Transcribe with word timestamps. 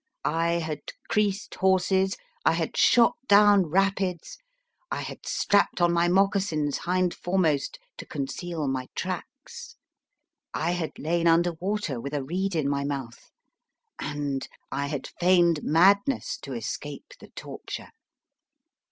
I 0.25 0.53
had 0.53 0.81
creased 1.09 1.53
horses, 1.53 2.17
1 2.43 2.55
had 2.55 2.75
shot 2.75 3.17
down 3.27 3.67
rapids, 3.67 4.39
I 4.89 5.01
had 5.03 5.27
strapped 5.27 5.79
on 5.79 5.93
my 5.93 6.07
mocassins 6.07 6.79
hind 6.79 7.13
foremost 7.13 7.77
to 7.99 8.07
conceal 8.07 8.67
my 8.67 8.87
tracks, 8.95 9.75
I 10.55 10.71
had 10.71 10.97
lain 10.97 11.27
under 11.27 11.53
water 11.53 12.01
with 12.01 12.15
a 12.15 12.23
reed 12.23 12.55
in 12.55 12.67
my 12.67 12.83
mouth, 12.83 13.29
and 13.99 14.47
I 14.71 14.87
had 14.87 15.05
feigned 15.19 15.61
madness 15.61 16.39
to 16.39 16.53
escape 16.53 17.13
the 17.19 17.29
torture. 17.35 17.89